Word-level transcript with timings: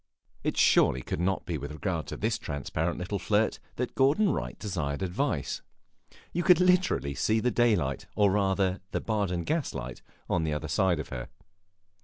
It 0.43 0.57
surely 0.57 1.03
could 1.03 1.19
not 1.19 1.45
be 1.45 1.59
with 1.59 1.71
regard 1.71 2.07
to 2.07 2.17
this 2.17 2.39
transparent 2.39 2.97
little 2.97 3.19
flirt 3.19 3.59
that 3.75 3.93
Gordon 3.93 4.31
Wright 4.31 4.57
desired 4.57 5.03
advice; 5.03 5.61
you 6.33 6.41
could 6.41 6.59
literally 6.59 7.13
see 7.13 7.39
the 7.39 7.51
daylight 7.51 8.07
or 8.15 8.31
rather 8.31 8.81
the 8.89 8.99
Baden 8.99 9.43
gaslight 9.43 10.01
on 10.27 10.43
the 10.43 10.53
other 10.55 10.67
side 10.67 10.99
of 10.99 11.09
her. 11.09 11.29